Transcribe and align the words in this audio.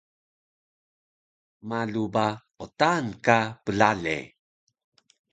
Malu 1.69 2.03
ba 2.13 2.27
qtaan 2.59 3.05
ka 3.25 3.37
plale 3.63 4.17